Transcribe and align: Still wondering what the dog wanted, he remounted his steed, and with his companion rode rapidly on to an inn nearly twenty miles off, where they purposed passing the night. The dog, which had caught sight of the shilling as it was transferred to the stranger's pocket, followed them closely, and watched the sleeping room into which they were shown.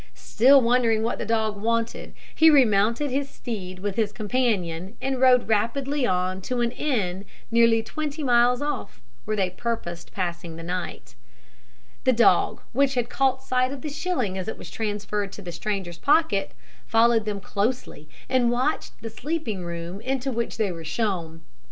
Still 0.15 0.59
wondering 0.61 1.03
what 1.03 1.19
the 1.19 1.27
dog 1.27 1.61
wanted, 1.61 2.15
he 2.33 2.49
remounted 2.49 3.11
his 3.11 3.29
steed, 3.29 3.77
and 3.77 3.83
with 3.83 3.97
his 3.97 4.11
companion 4.11 4.97
rode 4.99 5.47
rapidly 5.47 6.07
on 6.07 6.41
to 6.41 6.61
an 6.61 6.71
inn 6.71 7.23
nearly 7.51 7.83
twenty 7.83 8.23
miles 8.23 8.63
off, 8.63 8.99
where 9.25 9.37
they 9.37 9.51
purposed 9.51 10.11
passing 10.11 10.55
the 10.55 10.63
night. 10.63 11.13
The 12.03 12.13
dog, 12.13 12.61
which 12.71 12.95
had 12.95 13.09
caught 13.09 13.43
sight 13.43 13.71
of 13.71 13.83
the 13.83 13.89
shilling 13.89 14.39
as 14.39 14.47
it 14.47 14.57
was 14.57 14.71
transferred 14.71 15.31
to 15.33 15.41
the 15.43 15.51
stranger's 15.51 15.99
pocket, 15.99 16.55
followed 16.87 17.25
them 17.25 17.39
closely, 17.39 18.09
and 18.27 18.49
watched 18.49 18.93
the 19.01 19.09
sleeping 19.11 19.63
room 19.63 20.01
into 20.01 20.31
which 20.31 20.57
they 20.57 20.71
were 20.71 20.83
shown. 20.83 21.43